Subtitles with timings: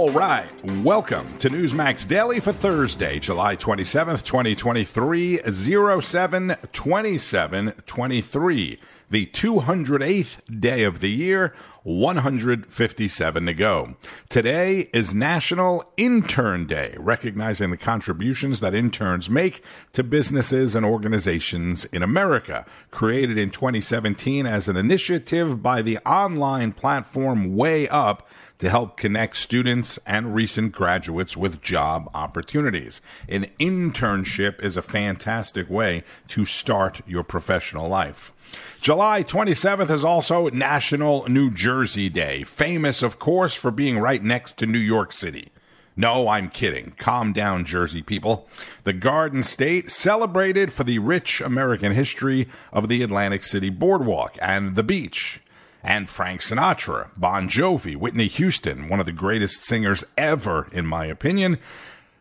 [0.00, 0.50] All right,
[0.82, 10.84] welcome to Newsmax Daily for Thursday, July 27th, 2023, 07 27 23, the 208th day
[10.84, 13.96] of the year, 157 to go.
[14.30, 19.62] Today is National Intern Day, recognizing the contributions that interns make
[19.92, 22.64] to businesses and organizations in America.
[22.90, 28.26] Created in 2017 as an initiative by the online platform Way Up
[28.60, 33.00] to help connect students and recent graduates with job opportunities.
[33.28, 38.32] An internship is a fantastic way to start your professional life.
[38.80, 44.58] July 27th is also National New Jersey Day, famous, of course, for being right next
[44.58, 45.50] to New York City.
[45.96, 46.94] No, I'm kidding.
[46.98, 48.48] Calm down, Jersey people.
[48.84, 54.76] The Garden State celebrated for the rich American history of the Atlantic City Boardwalk and
[54.76, 55.40] the beach.
[55.82, 61.06] And Frank Sinatra, Bon Jovi, Whitney Houston, one of the greatest singers ever, in my
[61.06, 61.58] opinion.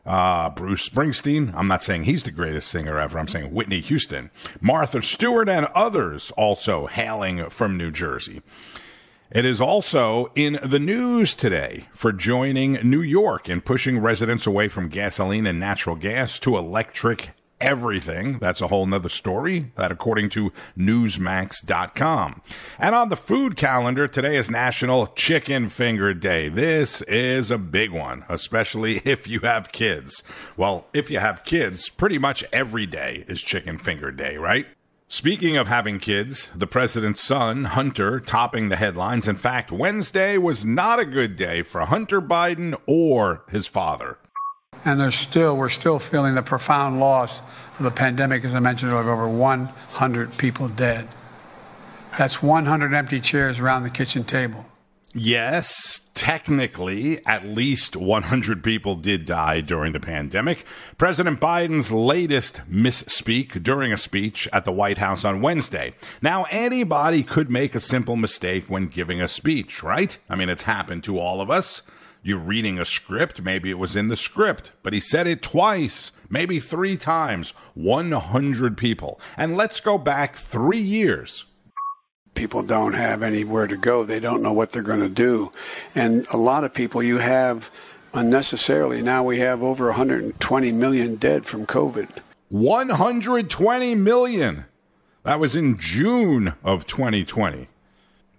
[0.06, 1.54] Uh, Bruce Springsteen.
[1.56, 3.20] I'm not saying he's the greatest singer ever.
[3.20, 4.32] I'm saying Whitney Houston.
[4.60, 8.42] Martha Stewart and others also hailing from New Jersey.
[9.32, 14.70] It is also in the news today for joining New York in pushing residents away
[14.70, 17.30] from gasoline and natural gas to electric
[17.62, 18.40] everything.
[18.40, 19.72] That's a whole nother story.
[19.76, 22.42] That according to Newsmax.com.
[22.78, 26.50] And on the food calendar, today is National Chicken Finger Day.
[26.50, 30.24] This is a big one, especially if you have kids.
[30.58, 34.68] Well, if you have kids, pretty much every day is Chicken Finger Day, right?
[35.12, 39.28] Speaking of having kids, the president's son, Hunter, topping the headlines.
[39.28, 44.20] In fact, Wednesday was not a good day for Hunter Biden or his father
[44.86, 47.42] and there's still we're still feeling the profound loss
[47.78, 48.46] of the pandemic.
[48.46, 51.08] As I mentioned, of over 100 people dead.
[52.18, 54.66] That's 100 empty chairs around the kitchen table.
[55.14, 60.66] Yes, technically, at least 100 people did die during the pandemic.
[61.00, 65.96] President Biden's latest misspeak during a speech at the White House on Wednesday.
[66.22, 70.16] Now, anybody could make a simple mistake when giving a speech, right?
[70.30, 71.82] I mean, it's happened to all of us.
[72.22, 76.12] You're reading a script, maybe it was in the script, but he said it twice,
[76.30, 79.22] maybe three times, 100 people.
[79.38, 81.46] And let's go back three years.
[82.36, 84.04] People don't have anywhere to go.
[84.04, 85.52] They don't know what they're going to do.
[85.96, 87.72] And a lot of people you have
[88.14, 89.02] unnecessarily.
[89.02, 92.10] Now we have over 120 million dead from COVID.
[92.50, 94.66] 120 million.
[95.24, 97.68] That was in June of 2020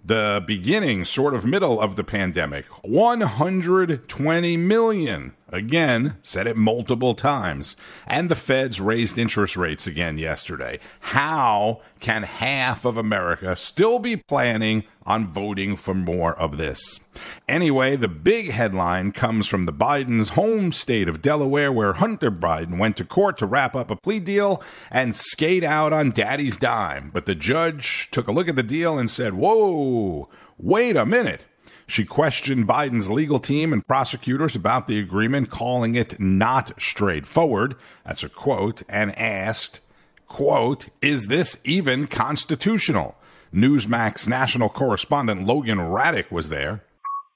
[0.05, 2.67] the beginning, sort of middle of the pandemic.
[2.85, 5.35] 120 million.
[5.53, 7.77] Again, said it multiple times.
[8.07, 10.79] And the feds raised interest rates again yesterday.
[11.01, 17.01] How can half of America still be planning on voting for more of this?
[17.49, 22.79] Anyway, the big headline comes from the Biden's home state of Delaware, where Hunter Biden
[22.79, 27.11] went to court to wrap up a plea deal and skate out on daddy's dime.
[27.13, 30.29] But the judge took a look at the deal and said, Whoa,
[30.59, 31.43] wait a minute.
[31.91, 37.75] She questioned Biden's legal team and prosecutors about the agreement, calling it not straightforward.
[38.07, 39.81] That's a quote, and asked,
[40.29, 43.17] quote, is this even constitutional?
[43.53, 46.85] Newsmax national correspondent Logan Ratick was there.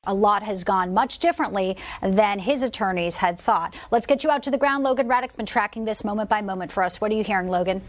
[0.05, 3.75] A lot has gone much differently than his attorneys had thought.
[3.91, 4.85] Let's get you out to the ground.
[4.85, 7.01] Logan Ratick's been tracking this moment by moment for us.
[7.01, 7.83] What are you hearing, Logan?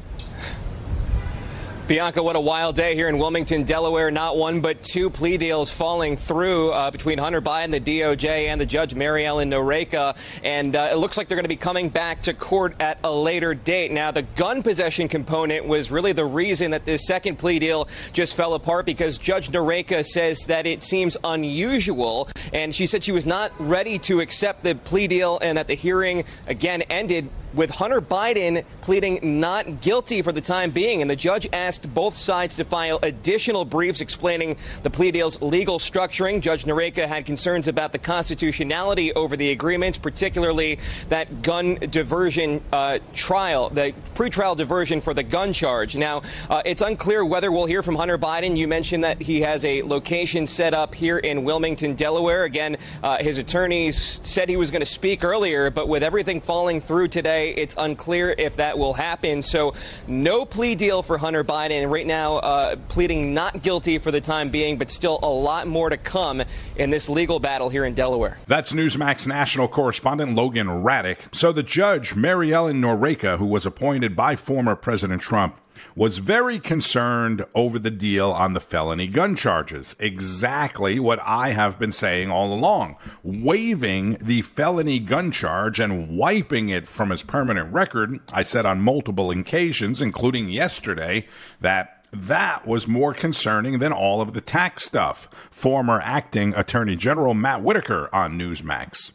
[1.88, 4.10] Bianca, what a wild day here in Wilmington, Delaware.
[4.10, 8.60] Not one, but two plea deals falling through uh, between Hunter Biden, the DOJ, and
[8.60, 10.18] the judge, Mary Ellen Noreika.
[10.44, 13.14] And uh, it looks like they're going to be coming back to court at a
[13.14, 13.92] later date.
[13.92, 18.36] Now, the gun possession component was really the reason that this second plea deal just
[18.36, 22.30] fell apart because Judge Noreika says that it seems unusual.
[22.52, 25.76] And she said she was not ready to accept the plea deal and that the
[25.76, 31.02] hearing, again, ended with Hunter Biden pleading not guilty for the time being.
[31.02, 35.80] And the judge asked both sides to file additional briefs explaining the plea deal's legal
[35.80, 36.42] structuring.
[36.42, 40.80] Judge Noreika had concerns about the constitutionality over the agreements, particularly
[41.10, 45.96] that gun diversion uh, trial, the pretrial diversion for the gun charge.
[45.96, 48.58] Now, uh, it's unclear whether we'll hear from Hunter Biden.
[48.58, 52.44] You mentioned that he has a location set up here in Wilmington, Delaware.
[52.44, 56.82] Again, uh, his attorneys said he was going to speak earlier, but with everything falling
[56.82, 59.42] through today, it's unclear if that will happen.
[59.42, 59.74] So
[60.08, 61.90] no plea deal for Hunter Biden.
[61.90, 65.90] Right now, uh, pleading not guilty for the time being, but still a lot more
[65.90, 66.42] to come
[66.76, 68.38] in this legal battle here in Delaware.
[68.48, 71.18] That's Newsmax national correspondent Logan Ratick.
[71.34, 75.58] So the judge, Mary Ellen Noreika, who was appointed by former President Trump,
[75.96, 79.96] was very concerned over the deal on the felony gun charges.
[80.00, 82.98] Exactly what I have been saying all along.
[83.24, 88.20] Waiving the felony gun charge and wiping it from his permanent record.
[88.32, 91.26] I said on multiple occasions, including yesterday,
[91.62, 95.30] that that was more concerning than all of the tax stuff.
[95.52, 99.12] Former acting Attorney General Matt Whitaker on Newsmax.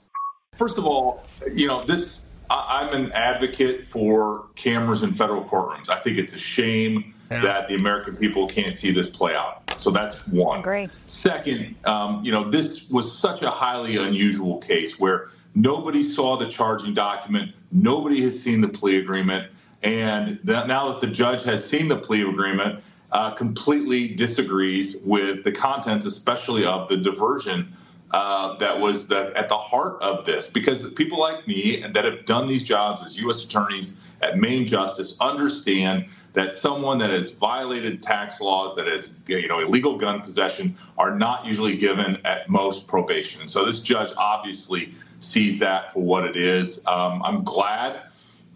[0.52, 1.24] First of all,
[1.54, 5.88] you know, this I'm an advocate for cameras in federal courtrooms.
[5.88, 7.42] I think it's a shame yeah.
[7.42, 9.62] that the American people can't see this play out.
[9.80, 10.60] So that's one.
[10.60, 10.88] Agree.
[11.06, 16.48] Second, um, you know, this was such a highly unusual case where nobody saw the
[16.48, 19.50] charging document, nobody has seen the plea agreement,
[19.82, 22.82] and that now that the judge has seen the plea agreement,
[23.12, 27.74] uh, completely disagrees with the contents, especially of the diversion
[28.12, 30.50] uh, that was the, at the heart of this.
[30.50, 33.44] Because people like me that have done these jobs as U.S.
[33.44, 39.48] attorneys at Main Justice understand that someone that has violated tax laws, that has you
[39.48, 43.40] know illegal gun possession, are not usually given at most probation.
[43.40, 46.84] And so this judge obviously sees that for what it is.
[46.86, 48.02] Um, I'm glad.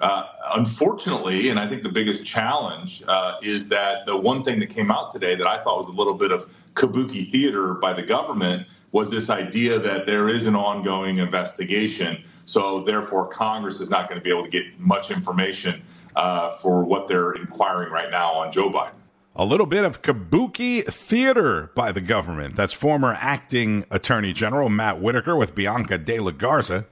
[0.00, 4.68] Uh, unfortunately, and I think the biggest challenge uh, is that the one thing that
[4.70, 8.02] came out today that I thought was a little bit of kabuki theater by the
[8.02, 12.22] government was this idea that there is an ongoing investigation.
[12.46, 15.82] So, therefore, Congress is not going to be able to get much information
[16.14, 18.94] uh, for what they're inquiring right now on Joe Biden.
[19.34, 22.54] A little bit of kabuki theater by the government.
[22.54, 26.86] That's former acting Attorney General Matt Whitaker with Bianca De La Garza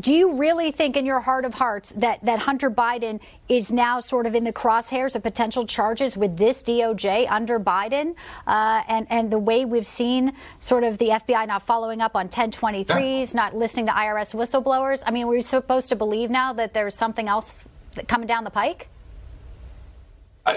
[0.00, 4.00] do you really think in your heart of hearts that, that Hunter Biden is now
[4.00, 8.14] sort of in the crosshairs of potential charges with this DOJ under Biden?
[8.46, 12.28] Uh, and, and the way we've seen sort of the FBI not following up on
[12.28, 15.02] 1023s, not listening to IRS whistleblowers?
[15.06, 17.68] I mean, we're supposed to believe now that there's something else
[18.06, 18.88] coming down the pike?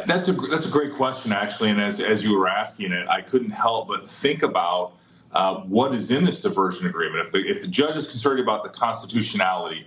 [0.08, 1.70] that's a that's a great question, actually.
[1.70, 4.94] And as as you were asking it, I couldn't help but think about
[5.34, 7.26] uh, what is in this diversion agreement.
[7.26, 9.86] If the, if the judge is concerned about the constitutionality,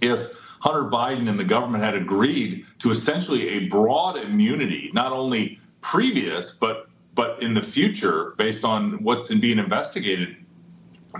[0.00, 5.58] if Hunter Biden and the government had agreed to essentially a broad immunity, not only
[5.80, 10.36] previous, but but in the future, based on what's in being investigated,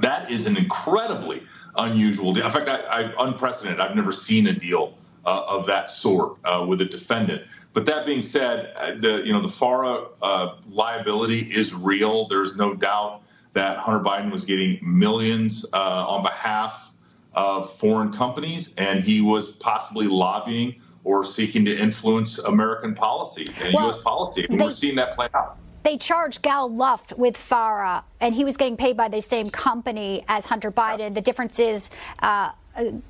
[0.01, 1.43] that is an incredibly
[1.77, 2.47] unusual deal.
[2.47, 3.81] In fact, I, I unprecedented.
[3.81, 4.95] I've never seen a deal
[5.27, 7.43] uh, of that sort uh, with a defendant.
[7.73, 12.27] But that being said, uh, the you know the FARA uh, liability is real.
[12.29, 16.91] There's no doubt that Hunter Biden was getting millions uh, on behalf
[17.35, 23.75] of foreign companies, and he was possibly lobbying or seeking to influence American policy and
[23.75, 23.99] well, U.S.
[24.03, 24.47] policy.
[24.49, 25.57] And they, we're seeing that play out.
[25.83, 30.25] They charged Gal Luft with FARA, and he was getting paid by the same company
[30.29, 30.99] as Hunter Biden.
[30.99, 31.09] Yeah.
[31.11, 31.91] The difference is.
[32.21, 32.53] Uh,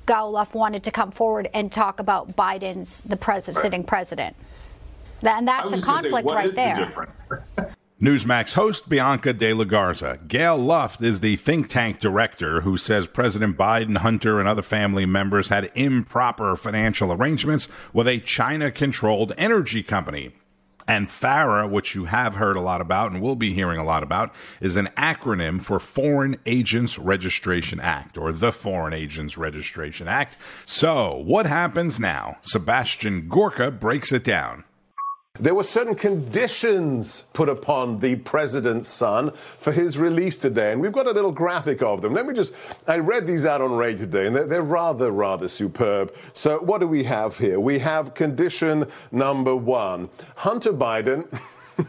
[0.07, 3.61] Gal Luft wanted to come forward and talk about Biden's the president, right.
[3.61, 4.35] sitting president,
[5.21, 6.91] and that's a conflict say, right there.
[7.55, 7.70] The
[8.01, 10.17] Newsmax host Bianca De La Garza.
[10.27, 15.05] Gal Luft is the think tank director who says President Biden, Hunter, and other family
[15.05, 20.31] members had improper financial arrangements with a China controlled energy company.
[20.87, 24.01] And FARA, which you have heard a lot about and will be hearing a lot
[24.01, 30.37] about, is an acronym for Foreign Agents Registration Act, or the Foreign Agents Registration Act.
[30.65, 32.39] So, what happens now?
[32.41, 34.63] Sebastian Gorka breaks it down.
[35.39, 40.91] There were certain conditions put upon the president's son for his release today, and we've
[40.91, 42.13] got a little graphic of them.
[42.13, 42.53] Let me just,
[42.85, 46.13] I read these out on Ray today, and they're, they're rather, rather superb.
[46.33, 47.61] So, what do we have here?
[47.61, 51.25] We have condition number one Hunter Biden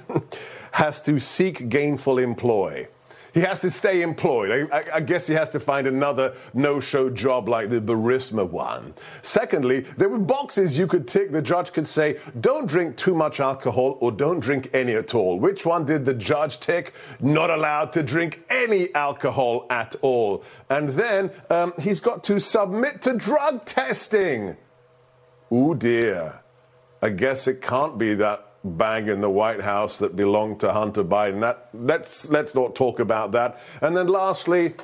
[0.73, 2.87] has to seek gainful employ.
[3.35, 4.69] He has to stay employed.
[4.71, 8.49] I, I, I guess he has to find another no show job like the Burisma
[8.49, 8.95] one.
[9.23, 11.33] Secondly, there were boxes you could tick.
[11.33, 15.39] The judge could say, don't drink too much alcohol or don't drink any at all.
[15.39, 16.93] Which one did the judge tick?
[17.21, 20.45] Not allowed to drink any alcohol at all.
[20.69, 24.57] And then um, he's got to submit to drug testing.
[25.51, 26.41] Oh dear.
[27.01, 31.05] I guess it can't be that bag in the White House that belonged to Hunter
[31.05, 31.41] Biden.
[31.41, 33.61] That, let's, let's not talk about that.
[33.81, 34.75] And then lastly,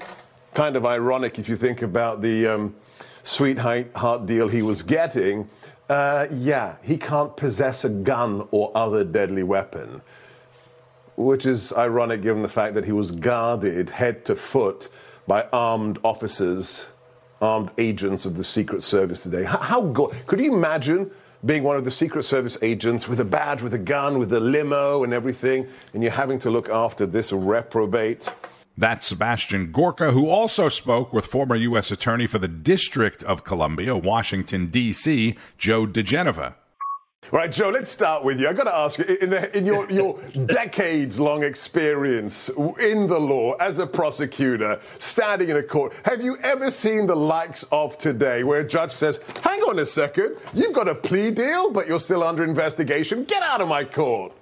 [0.54, 2.74] kind of ironic if you think about the um,
[3.22, 5.48] sweetheart deal he was getting.
[5.88, 10.02] Uh, yeah, he can't possess a gun or other deadly weapon,
[11.16, 14.88] which is ironic given the fact that he was guarded head to foot
[15.26, 16.86] by armed officers,
[17.40, 19.44] armed agents of the Secret Service today.
[19.44, 21.10] How, how could you imagine
[21.44, 24.40] being one of the Secret Service agents with a badge, with a gun, with a
[24.40, 28.28] limo and everything, and you're having to look after this reprobate.
[28.76, 31.90] That's Sebastian Gorka, who also spoke with former U.S.
[31.90, 36.54] Attorney for the District of Columbia, Washington, D.C., Joe diGenova.
[37.30, 38.48] Right, Joe, let's start with you.
[38.48, 42.48] I've got to ask you, in, the, in your, your decades long experience
[42.80, 47.14] in the law as a prosecutor, standing in a court, have you ever seen the
[47.14, 51.30] likes of today where a judge says, hang on a second, you've got a plea
[51.30, 53.24] deal, but you're still under investigation?
[53.24, 54.32] Get out of my court.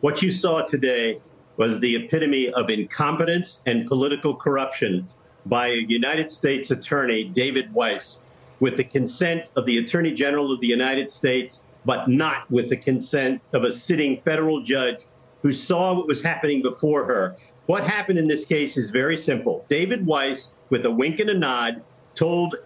[0.00, 1.20] What you saw today
[1.56, 5.08] was the epitome of incompetence and political corruption
[5.46, 8.20] by a United States attorney, David Weiss,
[8.64, 12.76] with the consent of the Attorney General of the United States, but not with the
[12.78, 15.00] consent of a sitting federal judge
[15.42, 17.36] who saw what was happening before her.
[17.66, 19.66] What happened in this case is very simple.
[19.68, 21.82] David Weiss, with a wink and a nod,
[22.14, 22.56] told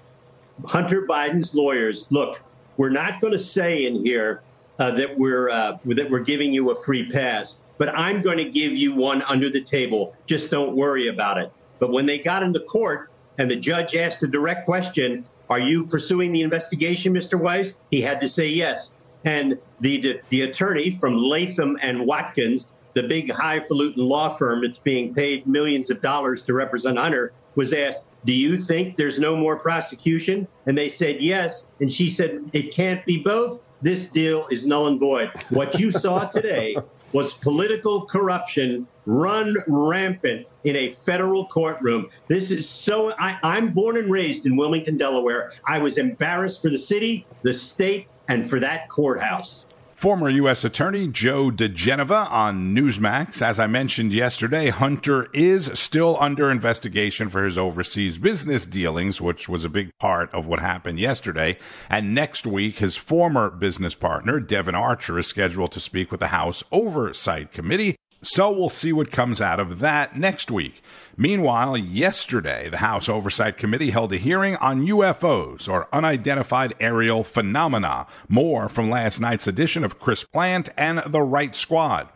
[0.64, 2.40] Hunter Biden's lawyers, look,
[2.76, 4.42] we're not going to say in here
[4.78, 8.48] uh, that we're uh, that we're giving you a free pass, but I'm going to
[8.48, 10.14] give you one under the table.
[10.26, 11.50] Just don't worry about it.
[11.80, 15.86] But when they got into court and the judge asked a direct question, are you
[15.86, 17.38] pursuing the investigation, Mr.
[17.38, 17.74] Weiss?
[17.90, 18.94] He had to say yes.
[19.24, 25.14] And the, the attorney from Latham and Watkins, the big highfalutin law firm that's being
[25.14, 29.56] paid millions of dollars to represent Hunter, was asked, Do you think there's no more
[29.56, 30.46] prosecution?
[30.66, 31.66] And they said yes.
[31.80, 33.60] And she said, It can't be both.
[33.80, 35.30] This deal is null and void.
[35.50, 36.76] What you saw today
[37.12, 42.08] was political corruption run rampant in a federal courtroom.
[42.28, 43.10] This is so.
[43.18, 45.52] I, I'm born and raised in Wilmington, Delaware.
[45.66, 49.64] I was embarrassed for the city, the state, and for that courthouse.
[49.98, 50.62] Former U.S.
[50.62, 53.42] Attorney Joe diGenova on Newsmax.
[53.42, 59.48] As I mentioned yesterday, Hunter is still under investigation for his overseas business dealings, which
[59.48, 61.58] was a big part of what happened yesterday.
[61.90, 66.28] And next week, his former business partner, Devon Archer, is scheduled to speak with the
[66.28, 67.96] House Oversight Committee.
[68.22, 70.82] So we'll see what comes out of that next week.
[71.16, 78.08] Meanwhile, yesterday, the House Oversight Committee held a hearing on UFOs, or unidentified aerial phenomena.
[78.28, 82.08] More from last night's edition of Chris Plante and the Right Squad.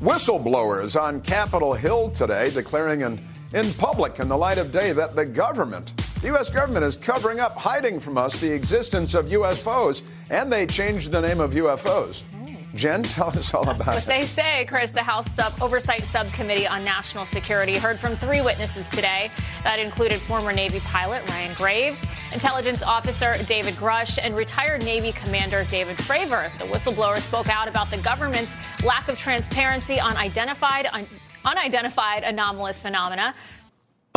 [0.00, 5.14] Whistleblowers on Capitol Hill today declaring in, in public, in the light of day, that
[5.14, 6.50] the government, the U.S.
[6.50, 11.20] government, is covering up, hiding from us the existence of UFOs, and they changed the
[11.20, 12.24] name of UFOs.
[12.74, 14.06] Jen, tell us all That's about what it.
[14.06, 14.90] they say, Chris.
[14.90, 19.30] The House Sub- Oversight Subcommittee on National Security heard from three witnesses today.
[19.62, 25.62] That included former Navy pilot Ryan Graves, intelligence officer David Grusch, and retired Navy Commander
[25.70, 26.50] David Fravor.
[26.58, 31.06] The whistleblower spoke out about the government's lack of transparency on identified, un-
[31.44, 33.34] unidentified anomalous phenomena.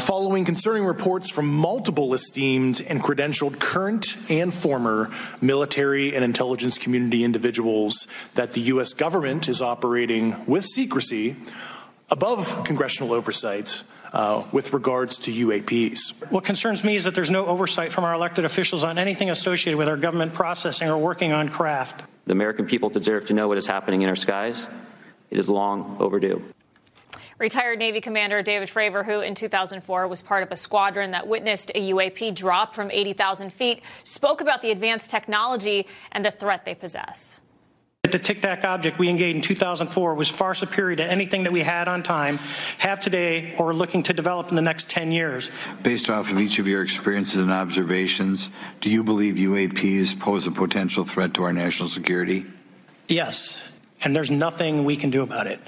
[0.07, 5.11] Following concerning reports from multiple esteemed and credentialed current and former
[5.41, 8.93] military and intelligence community individuals that the U.S.
[8.93, 11.35] government is operating with secrecy
[12.09, 13.83] above congressional oversight
[14.13, 16.31] uh, with regards to UAPs.
[16.31, 19.77] What concerns me is that there's no oversight from our elected officials on anything associated
[19.77, 22.05] with our government processing or working on craft.
[22.27, 24.67] The American people deserve to know what is happening in our skies.
[25.31, 26.41] It is long overdue.
[27.39, 31.71] Retired Navy Commander David Fravor, who in 2004 was part of a squadron that witnessed
[31.75, 36.73] a UAP drop from 80,000 feet, spoke about the advanced technology and the threat they
[36.73, 37.39] possess.
[38.03, 41.59] The Tic Tac object we engaged in 2004 was far superior to anything that we
[41.59, 42.37] had on time,
[42.77, 45.51] have today, or are looking to develop in the next 10 years.
[45.83, 50.51] Based off of each of your experiences and observations, do you believe UAPs pose a
[50.51, 52.45] potential threat to our national security?
[53.07, 55.59] Yes, and there's nothing we can do about it.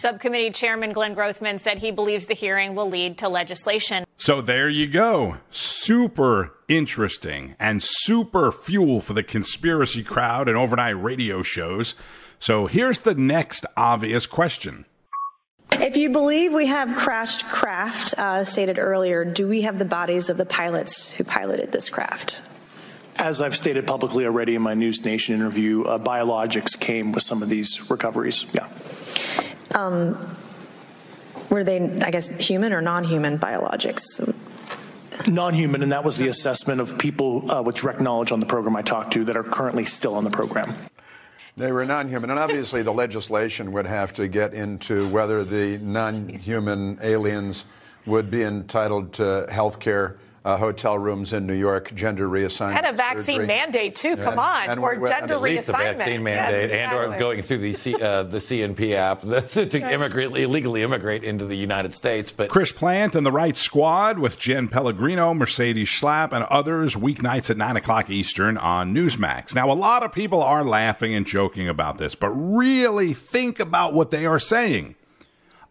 [0.00, 4.06] Subcommittee Chairman Glenn Grothman said he believes the hearing will lead to legislation.
[4.16, 5.36] So there you go.
[5.50, 11.94] Super interesting and super fuel for the conspiracy crowd and overnight radio shows.
[12.38, 14.86] So here's the next obvious question.
[15.72, 20.30] If you believe we have crashed craft, uh, stated earlier, do we have the bodies
[20.30, 22.40] of the pilots who piloted this craft?
[23.18, 27.42] As I've stated publicly already in my News Nation interview, uh, biologics came with some
[27.42, 28.46] of these recoveries.
[28.54, 28.66] Yeah.
[29.74, 30.18] Um,
[31.48, 34.48] were they, I guess, human or non human biologics?
[35.28, 38.46] Non human, and that was the assessment of people uh, with direct knowledge on the
[38.46, 40.74] program I talked to that are currently still on the program.
[41.56, 42.30] They were non human.
[42.30, 47.66] And obviously, the legislation would have to get into whether the non human aliens
[48.06, 50.16] would be entitled to health care.
[50.42, 53.46] Uh, hotel rooms in New York, gender reassignment, and a vaccine surgery.
[53.46, 54.16] mandate too.
[54.16, 55.98] Come And- on, and or we- gender at least the reassignment.
[55.98, 59.20] vaccine mandate, Yes, and or going through the C, uh, the CBP app
[59.52, 62.32] to, to immigrate illegally immigrate into the United States.
[62.32, 67.50] But Chris Plante and the Right Squad with Jen Pellegrino, Mercedes Schlapp, and others weeknights
[67.50, 69.54] at 9 o'clock Eastern on Newsmax.
[69.54, 73.92] Now, a lot of people are laughing and joking about this, but really think about
[73.92, 74.94] what they are saying.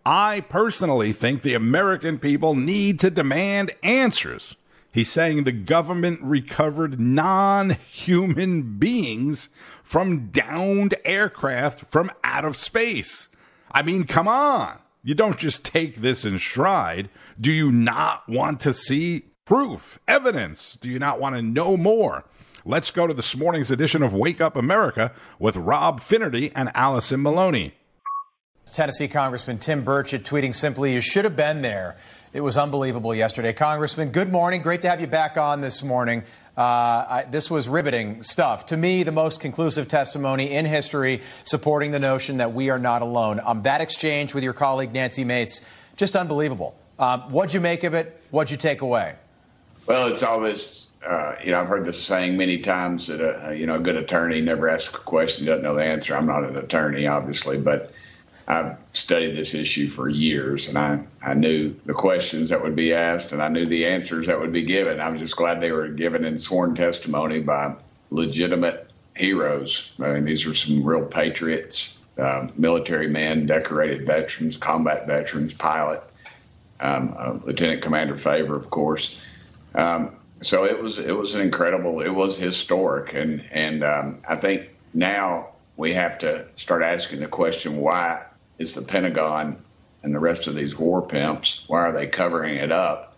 [0.05, 4.55] I personally think the American people need to demand answers.
[4.91, 9.49] He's saying the government recovered non human beings
[9.83, 13.27] from downed aircraft from out of space.
[13.71, 14.79] I mean, come on.
[15.03, 17.09] You don't just take this in stride.
[17.39, 20.75] Do you not want to see proof, evidence?
[20.75, 22.25] Do you not want to know more?
[22.65, 27.21] Let's go to this morning's edition of Wake Up America with Rob Finnerty and Allison
[27.21, 27.73] Maloney.
[28.73, 31.97] Tennessee Congressman Tim Burchett tweeting simply, You should have been there.
[32.31, 33.53] It was unbelievable yesterday.
[33.53, 34.61] Congressman, good morning.
[34.61, 36.21] Great to have you back on this morning.
[36.55, 38.67] Uh, I, this was riveting stuff.
[38.67, 43.01] To me, the most conclusive testimony in history supporting the notion that we are not
[43.01, 43.39] alone.
[43.43, 45.61] Um, that exchange with your colleague Nancy Mace,
[45.95, 46.75] just unbelievable.
[46.99, 48.21] Um, what'd you make of it?
[48.29, 49.15] What'd you take away?
[49.87, 50.89] Well, it's all this.
[51.03, 53.95] Uh, you know, I've heard this saying many times that a you know a good
[53.95, 56.15] attorney never asks a question, doesn't know the answer.
[56.15, 57.91] I'm not an attorney, obviously, but
[58.47, 62.93] I've studied this issue for years, and I, I knew the questions that would be
[62.93, 64.99] asked, and I knew the answers that would be given.
[64.99, 67.75] I'm just glad they were given in sworn testimony by
[68.09, 69.89] legitimate heroes.
[70.01, 76.01] I mean, these are some real patriots, uh, military men, decorated veterans, combat veterans, pilot,
[76.79, 79.15] um, uh, Lieutenant Commander Fravor, of course.
[79.75, 84.37] Um, so it was it was an incredible, it was historic, and and um, I
[84.37, 88.25] think now we have to start asking the question why
[88.59, 89.63] is the Pentagon
[90.03, 91.61] and the rest of these war pimps.
[91.67, 93.17] Why are they covering it up?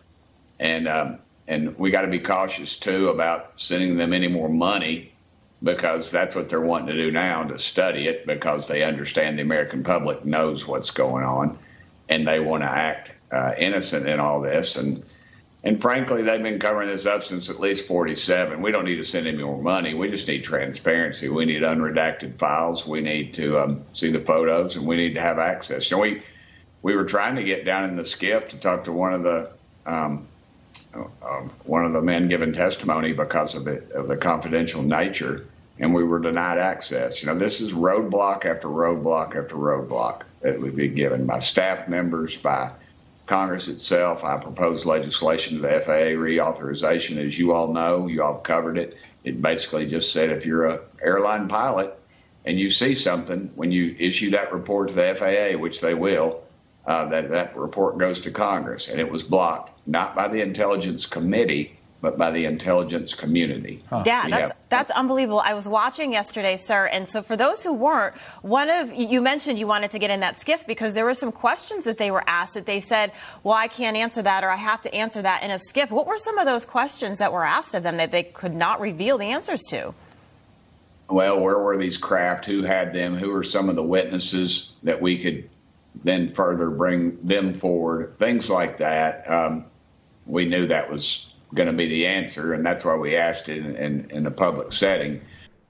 [0.59, 5.11] And um, and we got to be cautious too about sending them any more money
[5.63, 9.43] because that's what they're wanting to do now to study it because they understand the
[9.43, 11.57] American public knows what's going on
[12.09, 15.03] and they want to act uh, innocent in all this and
[15.63, 18.61] and frankly, they've been covering this up since at least 47.
[18.61, 19.93] We don't need to send any more money.
[19.93, 21.29] We just need transparency.
[21.29, 22.87] We need unredacted files.
[22.87, 25.91] We need to um, see the photos, and we need to have access.
[25.91, 26.23] You know, we
[26.81, 29.51] we were trying to get down in the SCIF to talk to one of the
[29.85, 30.27] um,
[30.95, 35.45] uh, one of the men giving testimony because of it of the confidential nature,
[35.77, 37.21] and we were denied access.
[37.21, 41.87] You know, this is roadblock after roadblock after roadblock that we've been given by staff
[41.87, 42.71] members, by
[43.25, 44.23] Congress itself.
[44.23, 47.25] I proposed legislation to the FAA reauthorization.
[47.25, 48.97] As you all know, you all covered it.
[49.23, 51.97] It basically just said if you're a airline pilot
[52.45, 56.41] and you see something when you issue that report to the FAA, which they will,
[56.85, 61.05] uh, that that report goes to Congress, and it was blocked not by the Intelligence
[61.05, 63.83] Committee, but by the intelligence community.
[63.89, 64.03] Huh.
[64.05, 65.41] Yeah, that's have- that's unbelievable.
[65.43, 69.59] I was watching yesterday, sir, and so for those who weren't, one of you mentioned
[69.59, 72.23] you wanted to get in that SCIF because there were some questions that they were
[72.27, 73.11] asked that they said,
[73.43, 76.07] "Well, I can't answer that, or I have to answer that in a SCIF." What
[76.07, 79.17] were some of those questions that were asked of them that they could not reveal
[79.17, 79.93] the answers to?
[81.09, 82.45] Well, where were these craft?
[82.45, 83.15] Who had them?
[83.15, 85.49] Who were some of the witnesses that we could
[86.03, 88.17] then further bring them forward?
[88.17, 89.29] Things like that.
[89.29, 89.65] Um,
[90.25, 93.65] we knew that was going to be the answer, and that's why we asked it
[93.65, 95.21] in, in, in a public setting.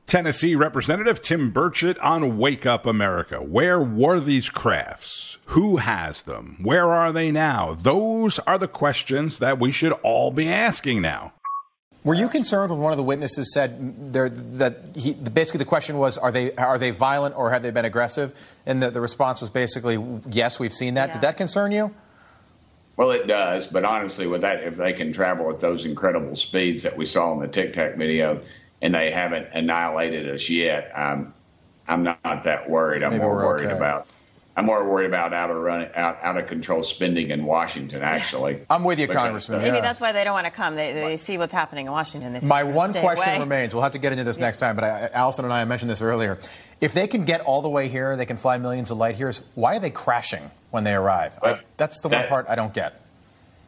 [0.08, 3.38] Tennessee Representative Tim Burchett on Wake Up America.
[3.42, 5.38] Where were these crafts?
[5.46, 6.58] Who has them?
[6.62, 7.76] Where are they now?
[7.76, 11.34] Those are the questions that we should all be asking now.
[12.04, 16.18] Were you concerned when one of the witnesses said that he, basically the question was,
[16.18, 18.34] are they are they violent or have they been aggressive?
[18.66, 21.10] And the, the response was basically, yes, we've seen that.
[21.10, 21.14] Yeah.
[21.14, 21.94] Did that concern you?
[22.98, 26.84] Well, it does, but honestly, with that, if they can travel at those incredible speeds
[26.84, 28.42] that we saw in the Tic Tac video,
[28.82, 31.34] and they haven't annihilated us yet, um,
[31.88, 33.04] I'm not that worried.
[33.04, 33.76] I'm Maybe more worried okay.
[33.76, 34.08] about.
[34.62, 38.04] I'm more worried about out of run, out, out of control spending in Washington.
[38.04, 39.58] Actually, I'm with you, Congressman.
[39.58, 39.82] Maybe yeah.
[39.82, 40.76] that's why they don't want to come.
[40.76, 42.48] They, they see what's happening in Washington.
[42.48, 43.40] My one question away.
[43.40, 43.74] remains.
[43.74, 44.46] We'll have to get into this yeah.
[44.46, 46.38] next time, but I, Allison and I mentioned this earlier.
[46.80, 49.44] If they can get all the way here, they can fly millions of light years.
[49.56, 51.40] Why are they crashing when they arrive?
[51.42, 53.02] I, that's the that, one part I don't get.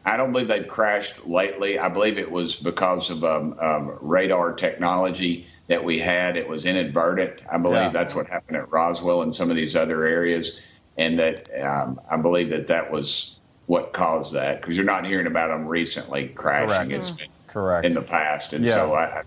[0.04, 1.76] I don't believe they've crashed lately.
[1.76, 6.36] I believe it was because of um, um, radar technology that we had.
[6.36, 7.40] It was inadvertent.
[7.50, 7.88] I believe yeah.
[7.88, 10.60] that's what happened at Roswell and some of these other areas,
[10.96, 15.26] and that um, I believe that that was what caused that because you're not hearing
[15.26, 16.68] about them recently crashing.
[16.68, 16.94] Correct.
[16.94, 17.86] It's been Correct.
[17.86, 18.74] in the past, and yeah.
[18.74, 19.22] so I,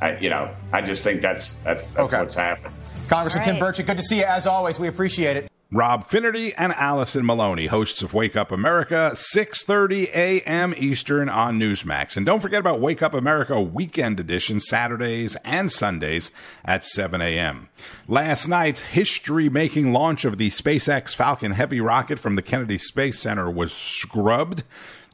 [0.00, 2.20] I, you know, I just think that's that's that's okay.
[2.20, 2.74] what's happened.
[3.08, 3.52] Congressman right.
[3.52, 4.78] Tim Burchett, good to see you as always.
[4.78, 5.51] We appreciate it.
[5.74, 10.74] Rob Finnerty and Allison Maloney, hosts of Wake Up America, 6:30 a.m.
[10.76, 12.14] Eastern on Newsmax.
[12.14, 16.30] And don't forget about Wake Up America Weekend Edition Saturdays and Sundays
[16.62, 17.70] at 7 a.m.
[18.06, 23.50] Last night's history-making launch of the SpaceX Falcon Heavy rocket from the Kennedy Space Center
[23.50, 24.64] was scrubbed.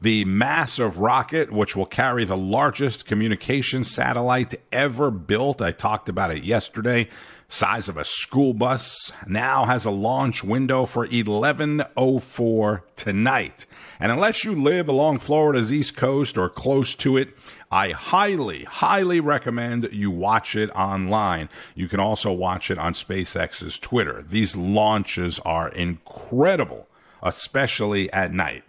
[0.01, 6.31] The massive rocket, which will carry the largest communication satellite ever built, I talked about
[6.31, 7.07] it yesterday
[7.49, 13.65] size of a school bus, now has a launch window for 1104 tonight.
[13.99, 17.35] And unless you live along Florida's East Coast or close to it,
[17.71, 21.49] I highly, highly recommend you watch it online.
[21.75, 24.23] You can also watch it on SpaceX's Twitter.
[24.23, 26.87] These launches are incredible,
[27.21, 28.63] especially at night.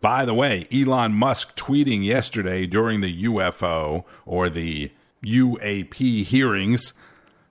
[0.00, 4.90] By the way, Elon Musk tweeting yesterday during the UFO or the
[5.24, 6.92] UAP hearings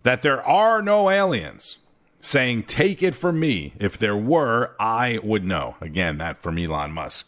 [0.06, 1.80] that there are no aliens,
[2.22, 3.74] saying, Take it from me.
[3.80, 5.76] If there were, I would know.
[5.82, 7.28] Again, that from Elon Musk.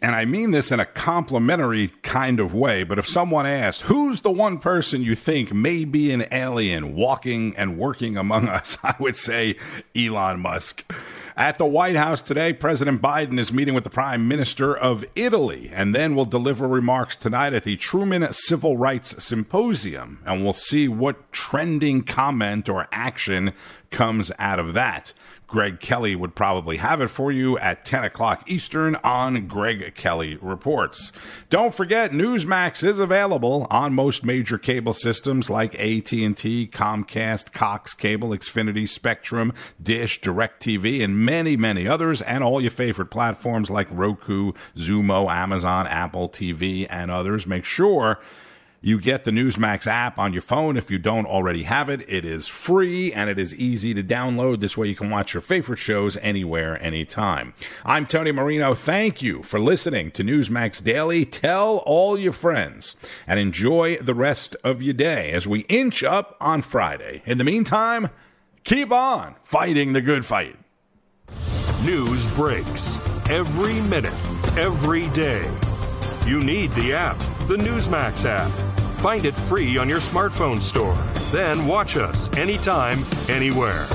[0.00, 4.22] And I mean this in a complimentary kind of way, but if someone asked, who's
[4.22, 8.94] the one person you think may be an alien walking and working among us, I
[9.00, 9.56] would say
[9.94, 10.90] Elon Musk.
[11.36, 15.70] At the White House today, President Biden is meeting with the Prime Minister of Italy
[15.72, 20.20] and then will deliver remarks tonight at the Truman Civil Rights Symposium.
[20.26, 23.52] And we'll see what trending comment or action
[23.90, 25.12] comes out of that.
[25.50, 30.38] Greg Kelly would probably have it for you at 10 o'clock Eastern on Greg Kelly
[30.40, 31.10] Reports.
[31.48, 38.28] Don't forget, Newsmax is available on most major cable systems like AT&T, Comcast, Cox Cable,
[38.30, 44.52] Xfinity, Spectrum, Dish, DirecTV, and many, many others, and all your favorite platforms like Roku,
[44.76, 47.46] Xumo, Amazon, Apple TV, and others.
[47.46, 48.20] Make sure
[48.82, 52.00] you get the Newsmax app on your phone if you don't already have it.
[52.08, 54.60] It is free and it is easy to download.
[54.60, 57.52] This way you can watch your favorite shows anywhere, anytime.
[57.84, 58.74] I'm Tony Marino.
[58.74, 61.26] Thank you for listening to Newsmax Daily.
[61.26, 66.36] Tell all your friends and enjoy the rest of your day as we inch up
[66.40, 67.22] on Friday.
[67.26, 68.08] In the meantime,
[68.64, 70.56] keep on fighting the good fight.
[71.84, 74.14] News breaks every minute,
[74.56, 75.50] every day.
[76.26, 77.18] You need the app,
[77.50, 78.48] the Newsmax app.
[79.00, 80.96] Find it free on your smartphone store.
[81.32, 83.88] Then watch us anytime, anywhere.